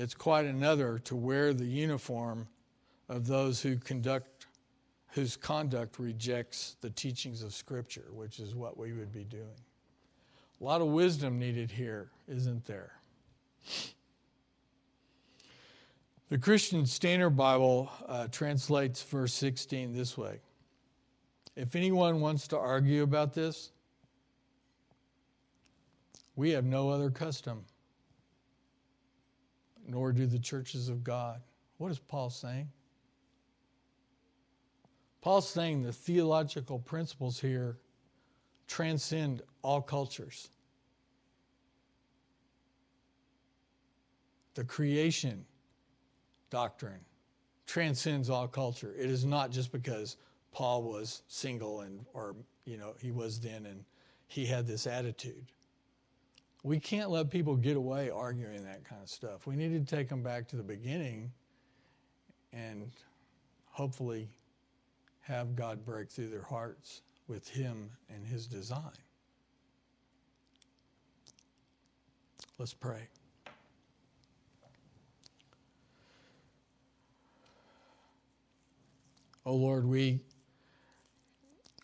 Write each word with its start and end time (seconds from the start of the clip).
It's 0.00 0.14
quite 0.14 0.46
another 0.46 1.00
to 1.00 1.16
wear 1.16 1.52
the 1.52 1.64
uniform 1.64 2.46
of 3.08 3.26
those 3.26 3.60
who 3.60 3.76
conduct 3.76 4.46
whose 5.08 5.36
conduct 5.36 5.98
rejects 5.98 6.76
the 6.82 6.90
teachings 6.90 7.42
of 7.42 7.52
Scripture, 7.52 8.04
which 8.12 8.38
is 8.38 8.54
what 8.54 8.78
we 8.78 8.92
would 8.92 9.10
be 9.10 9.24
doing. 9.24 9.56
A 10.60 10.64
lot 10.64 10.80
of 10.80 10.88
wisdom 10.88 11.38
needed 11.38 11.72
here, 11.72 12.10
isn't 12.28 12.64
there? 12.66 12.92
The 16.28 16.38
Christian 16.38 16.86
Standard 16.86 17.30
Bible 17.30 17.90
uh, 18.06 18.28
translates 18.28 19.02
verse 19.02 19.34
16 19.34 19.94
this 19.94 20.16
way 20.16 20.38
If 21.56 21.74
anyone 21.74 22.20
wants 22.20 22.46
to 22.48 22.58
argue 22.58 23.02
about 23.02 23.34
this, 23.34 23.72
we 26.36 26.50
have 26.50 26.66
no 26.66 26.90
other 26.90 27.10
custom, 27.10 27.64
nor 29.88 30.12
do 30.12 30.26
the 30.26 30.38
churches 30.38 30.88
of 30.88 31.02
God. 31.02 31.40
What 31.78 31.90
is 31.90 31.98
Paul 31.98 32.30
saying? 32.30 32.68
Paul's 35.20 35.48
saying 35.48 35.82
the 35.82 35.92
theological 35.92 36.78
principles 36.78 37.40
here 37.40 37.78
transcend 38.68 39.42
all 39.62 39.80
cultures. 39.80 40.50
The 44.54 44.64
creation 44.64 45.44
doctrine 46.50 47.00
transcends 47.66 48.30
all 48.30 48.48
culture. 48.48 48.94
It 48.98 49.10
is 49.10 49.24
not 49.24 49.50
just 49.50 49.72
because 49.72 50.16
Paul 50.52 50.82
was 50.82 51.22
single 51.28 51.80
and 51.80 52.04
or 52.12 52.34
you 52.64 52.76
know 52.76 52.94
he 53.00 53.10
was 53.10 53.40
then 53.40 53.66
and 53.66 53.84
he 54.26 54.46
had 54.46 54.66
this 54.66 54.86
attitude. 54.86 55.52
We 56.62 56.80
can't 56.80 57.10
let 57.10 57.30
people 57.30 57.56
get 57.56 57.76
away 57.76 58.10
arguing 58.10 58.64
that 58.64 58.84
kind 58.84 59.02
of 59.02 59.08
stuff. 59.08 59.46
We 59.46 59.56
need 59.56 59.86
to 59.86 59.96
take 59.96 60.08
them 60.08 60.22
back 60.22 60.48
to 60.48 60.56
the 60.56 60.62
beginning 60.62 61.32
and 62.52 62.90
hopefully 63.66 64.28
have 65.20 65.54
God 65.54 65.84
break 65.84 66.10
through 66.10 66.30
their 66.30 66.42
hearts 66.42 67.02
with 67.28 67.48
Him 67.48 67.90
and 68.12 68.26
His 68.26 68.46
design. 68.46 68.82
Let's 72.58 72.74
pray. 72.74 73.08
Oh 79.46 79.54
Lord, 79.54 79.86
we, 79.86 80.20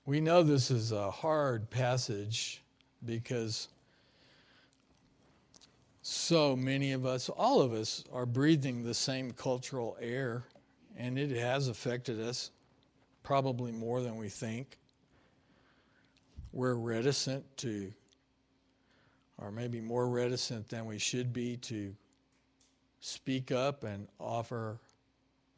we 0.04 0.20
know 0.20 0.42
this 0.42 0.70
is 0.70 0.90
a 0.90 1.10
hard 1.10 1.70
passage 1.70 2.62
because 3.04 3.68
so 6.06 6.54
many 6.54 6.92
of 6.92 7.06
us, 7.06 7.30
all 7.30 7.62
of 7.62 7.72
us, 7.72 8.04
are 8.12 8.26
breathing 8.26 8.84
the 8.84 8.92
same 8.92 9.30
cultural 9.30 9.96
air, 9.98 10.44
and 10.98 11.18
it 11.18 11.30
has 11.30 11.66
affected 11.66 12.20
us 12.20 12.50
probably 13.22 13.72
more 13.72 14.02
than 14.02 14.18
we 14.18 14.28
think. 14.28 14.76
We're 16.52 16.74
reticent 16.74 17.44
to, 17.56 17.90
or 19.38 19.50
maybe 19.50 19.80
more 19.80 20.06
reticent 20.06 20.68
than 20.68 20.84
we 20.84 20.98
should 20.98 21.32
be, 21.32 21.56
to 21.56 21.96
speak 23.00 23.50
up 23.50 23.82
and 23.82 24.06
offer 24.20 24.78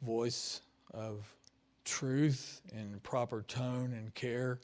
voice 0.01 0.61
of 0.93 1.25
truth 1.83 2.61
in 2.71 3.01
proper 3.03 3.41
tone 3.41 3.91
and 3.91 4.15
care 4.15 4.61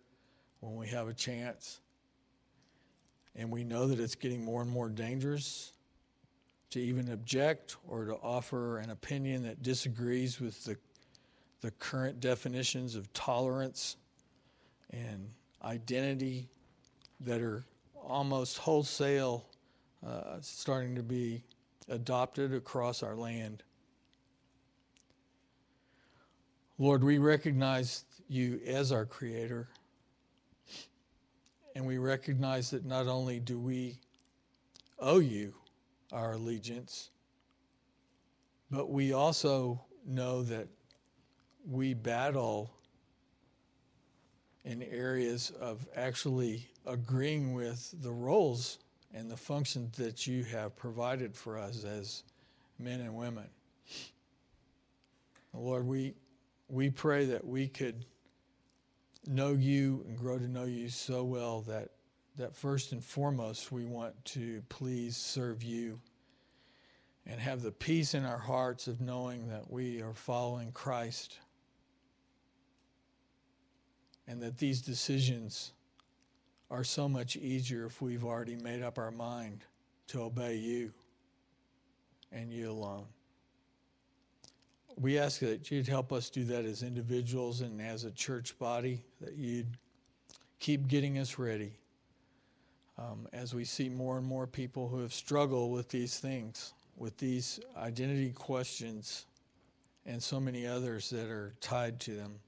when 0.62 0.78
we 0.78 0.88
have 0.88 1.10
a 1.10 1.14
chance. 1.14 1.82
And 3.36 3.50
we 3.52 3.64
know 3.64 3.88
that 3.88 4.00
it's 4.00 4.16
getting 4.16 4.44
more 4.44 4.62
and 4.62 4.70
more 4.70 4.90
dangerous 4.90 5.74
to 6.70 6.80
even 6.80 7.12
object 7.12 7.78
or 7.88 8.06
to 8.06 8.16
offer 8.16 8.80
an 8.80 8.90
opinion 8.90 9.44
that 9.44 9.62
disagrees 9.62 10.40
with 10.40 10.64
the, 10.66 10.78
the 11.62 11.72
current 11.72 12.20
definitions 12.20 12.96
of 12.96 13.12
tolerance 13.14 13.98
and 14.92 15.30
identity 15.64 16.48
that 17.22 17.42
are 17.42 17.64
almost 17.96 18.58
wholesale 18.58 19.46
uh, 20.06 20.38
starting 20.42 20.96
to 20.96 21.04
be 21.04 21.44
adopted 21.90 22.54
across 22.54 23.04
our 23.04 23.16
land. 23.16 23.64
Lord, 26.80 27.04
we 27.04 27.18
recognize 27.18 28.04
you 28.28 28.60
as 28.66 28.92
our 28.92 29.06
Creator. 29.06 29.68
And 31.76 31.86
we 31.86 31.98
recognize 31.98 32.70
that 32.72 32.86
not 32.86 33.08
only 33.08 33.40
do 33.40 33.60
we 33.60 34.00
owe 35.00 35.20
you 35.20 35.56
our 36.12 36.34
allegiance, 36.34 37.10
but 38.70 38.90
we 38.90 39.14
also 39.14 39.82
know 40.06 40.44
that 40.44 40.68
we 41.66 41.94
battle 41.94 42.72
in 44.66 44.84
areas 44.84 45.52
of 45.60 45.88
actually 45.96 46.68
agreeing 46.86 47.54
with 47.54 47.94
the 48.02 48.12
roles 48.12 48.80
and 49.14 49.30
the 49.30 49.38
functions 49.38 49.96
that 49.98 50.26
you 50.26 50.44
have 50.44 50.76
provided 50.76 51.36
for 51.36 51.58
us 51.58 51.84
as 51.84 52.24
men 52.80 53.02
and 53.02 53.16
women. 53.16 53.48
Lord, 55.54 55.86
we 55.86 56.16
we 56.68 56.90
pray 56.90 57.26
that 57.26 57.46
we 57.46 57.68
could 57.68 58.06
know 59.28 59.54
you 59.54 60.04
and 60.08 60.18
grow 60.18 60.38
to 60.38 60.48
know 60.48 60.66
you 60.66 60.90
so 60.90 61.24
well 61.24 61.62
that, 61.62 61.90
that 62.38 62.56
first 62.56 62.92
and 62.92 63.04
foremost 63.04 63.72
we 63.72 63.86
want 63.86 64.14
to 64.26 64.62
please 64.70 65.16
serve 65.16 65.64
you 65.64 66.00
and 67.26 67.40
have 67.40 67.62
the 67.62 67.72
peace 67.72 68.14
in 68.14 68.26
our 68.26 68.38
hearts 68.38 68.88
of 68.88 69.00
knowing 69.00 69.48
that 69.50 69.72
we 69.72 70.02
are 70.02 70.14
following 70.14 70.72
Christ 70.72 71.40
and 74.28 74.42
that 74.42 74.58
these 74.58 74.82
decisions 74.82 75.72
are 76.70 76.84
so 76.84 77.08
much 77.08 77.36
easier 77.36 77.86
if 77.86 78.02
we've 78.02 78.26
already 78.26 78.56
made 78.56 78.82
up 78.82 78.98
our 78.98 79.12
mind 79.12 79.64
to 80.08 80.22
obey 80.22 80.56
you 80.56 80.92
and 82.32 82.52
you 82.52 82.70
alone 82.70 83.06
we 85.00 85.18
ask 85.18 85.40
that 85.40 85.72
you'd 85.72 85.88
help 85.88 86.12
us 86.14 86.30
do 86.30 86.44
that 86.46 86.66
as 86.66 86.84
individuals 86.84 87.62
and 87.62 87.82
as 87.82 88.04
a 88.04 88.12
church 88.12 88.58
body, 88.60 89.04
that 89.22 89.36
you'd 89.36 89.78
keep 90.60 90.88
getting 90.88 91.18
us 91.18 91.38
ready 91.38 91.74
um, 92.98 93.28
as 93.34 93.54
we 93.54 93.66
see 93.66 93.90
more 93.90 94.18
and 94.18 94.26
more 94.26 94.48
people 94.48 94.88
who 94.88 95.00
have 95.00 95.14
struggled 95.14 95.72
with 95.72 95.90
these 95.90 96.20
things, 96.20 96.74
with 96.98 97.18
these 97.18 97.60
identity 97.78 98.32
questions, 98.32 99.26
and 100.06 100.22
so 100.22 100.40
many 100.40 100.68
others 100.68 101.10
that 101.10 101.30
are 101.30 101.54
tied 101.60 102.00
to 102.02 102.12
them. 102.12 102.40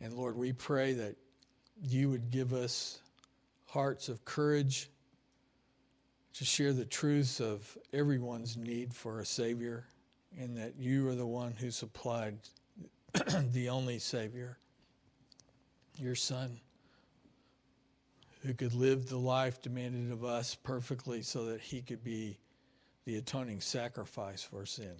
And 0.00 0.14
Lord, 0.14 0.36
we 0.36 0.52
pray 0.52 0.92
that 0.94 1.16
you 1.82 2.08
would 2.10 2.30
give 2.30 2.52
us 2.52 3.00
hearts 3.66 4.08
of 4.08 4.24
courage 4.24 4.88
to 6.34 6.44
share 6.44 6.72
the 6.72 6.84
truths 6.84 7.40
of 7.40 7.76
everyone's 7.92 8.56
need 8.56 8.94
for 8.94 9.20
a 9.20 9.24
Savior 9.24 9.84
and 10.38 10.56
that 10.56 10.74
you 10.78 11.08
are 11.08 11.14
the 11.14 11.26
one 11.26 11.52
who 11.52 11.70
supplied 11.70 12.36
the 13.52 13.68
only 13.68 13.98
Savior, 13.98 14.58
your 15.98 16.14
Son, 16.14 16.60
who 18.42 18.52
could 18.54 18.74
live 18.74 19.08
the 19.08 19.16
life 19.16 19.62
demanded 19.62 20.12
of 20.12 20.24
us 20.24 20.54
perfectly 20.54 21.22
so 21.22 21.46
that 21.46 21.60
he 21.60 21.80
could 21.80 22.04
be 22.04 22.38
the 23.04 23.16
atoning 23.16 23.60
sacrifice 23.60 24.42
for 24.42 24.66
sin. 24.66 24.96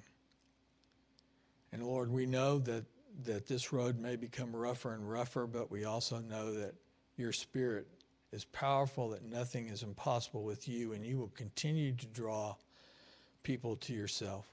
And 1.72 1.82
Lord, 1.82 2.10
we 2.10 2.24
know 2.24 2.58
that, 2.60 2.84
that 3.24 3.46
this 3.46 3.72
road 3.72 3.98
may 3.98 4.16
become 4.16 4.54
rougher 4.54 4.94
and 4.94 5.10
rougher, 5.10 5.46
but 5.46 5.70
we 5.70 5.84
also 5.84 6.20
know 6.20 6.54
that 6.54 6.74
your 7.16 7.32
Spirit 7.32 7.86
is 8.32 8.44
powerful, 8.44 9.10
that 9.10 9.24
nothing 9.24 9.68
is 9.68 9.82
impossible 9.82 10.42
with 10.42 10.68
you, 10.68 10.92
and 10.92 11.04
you 11.04 11.18
will 11.18 11.32
continue 11.34 11.92
to 11.92 12.06
draw 12.06 12.54
people 13.42 13.76
to 13.76 13.92
yourself. 13.92 14.46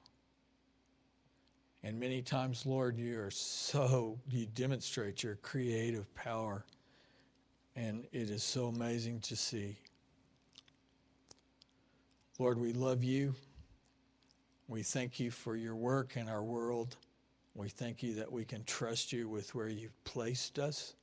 And 1.84 2.00
many 2.00 2.22
times, 2.22 2.66
Lord, 2.66 2.98
you 2.98 3.20
are 3.20 3.32
so, 3.32 4.18
you 4.30 4.46
demonstrate 4.46 5.22
your 5.22 5.36
creative 5.36 6.14
power. 6.16 6.64
And 7.76 8.06
it 8.14 8.30
is 8.30 8.42
so 8.42 8.68
amazing 8.68 9.20
to 9.22 9.36
see. 9.36 9.78
Lord, 12.40 12.58
we 12.58 12.72
love 12.72 13.04
you. 13.04 13.36
We 14.68 14.82
thank 14.82 15.20
you 15.20 15.30
for 15.30 15.56
your 15.58 15.76
work 15.76 16.16
in 16.16 16.30
our 16.30 16.44
world. 16.44 16.96
We 17.54 17.68
thank 17.68 18.02
you 18.02 18.16
that 18.16 18.32
we 18.32 18.46
can 18.46 18.64
trust 18.64 19.12
you 19.12 19.28
with 19.28 19.54
where 19.54 19.68
you've 19.68 20.04
placed 20.06 20.60
us. 20.60 20.94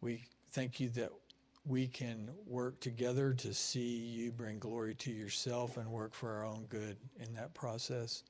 We 0.00 0.24
thank 0.52 0.78
you 0.78 0.88
that 0.90 1.10
we 1.66 1.88
can 1.88 2.30
work 2.46 2.80
together 2.80 3.32
to 3.34 3.52
see 3.52 3.96
you 3.96 4.32
bring 4.32 4.58
glory 4.58 4.94
to 4.96 5.10
yourself 5.10 5.76
and 5.76 5.86
work 5.90 6.14
for 6.14 6.30
our 6.30 6.44
own 6.44 6.66
good 6.68 6.96
in 7.20 7.34
that 7.34 7.52
process. 7.54 8.22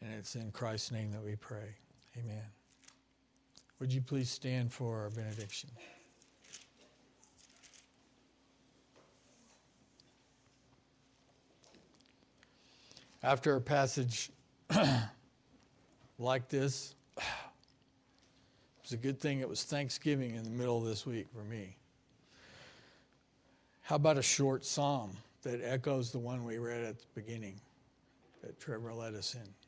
And 0.00 0.12
it's 0.14 0.36
in 0.36 0.50
Christ's 0.52 0.92
name 0.92 1.10
that 1.12 1.22
we 1.22 1.36
pray. 1.36 1.74
Amen. 2.16 2.44
Would 3.80 3.92
you 3.92 4.00
please 4.00 4.30
stand 4.30 4.72
for 4.72 4.98
our 5.00 5.10
benediction? 5.10 5.70
After 13.22 13.56
a 13.56 13.60
passage 13.60 14.30
like 16.18 16.48
this, 16.48 16.94
it 17.16 17.24
was 18.82 18.92
a 18.92 18.96
good 18.96 19.20
thing 19.20 19.40
it 19.40 19.48
was 19.48 19.64
Thanksgiving 19.64 20.36
in 20.36 20.44
the 20.44 20.50
middle 20.50 20.78
of 20.78 20.84
this 20.84 21.04
week 21.04 21.26
for 21.34 21.42
me. 21.42 21.76
How 23.82 23.96
about 23.96 24.18
a 24.18 24.22
short 24.22 24.64
psalm 24.64 25.16
that 25.42 25.60
echoes 25.62 26.12
the 26.12 26.18
one 26.18 26.44
we 26.44 26.58
read 26.58 26.84
at 26.84 26.98
the 26.98 27.06
beginning 27.14 27.60
that 28.42 28.60
Trevor 28.60 28.92
led 28.92 29.14
us 29.14 29.34
in? 29.34 29.67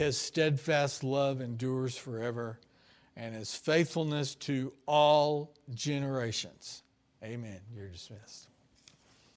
His 0.00 0.16
steadfast 0.16 1.04
love 1.04 1.42
endures 1.42 1.94
forever, 1.94 2.58
and 3.16 3.34
his 3.34 3.54
faithfulness 3.54 4.34
to 4.36 4.72
all 4.86 5.52
generations. 5.74 6.82
Amen. 7.22 7.60
You're 7.70 7.88
dismissed. 7.88 8.48